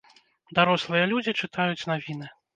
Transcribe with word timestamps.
Дарослыя 0.59 1.05
людзі 1.13 1.35
чытаюць 1.45 1.87
навіны. 1.93 2.33